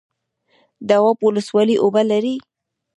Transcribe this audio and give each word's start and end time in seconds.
دواب 0.89 1.17
ولسوالۍ 1.23 1.75
اوبه 1.79 2.01
لري؟ 2.09 2.35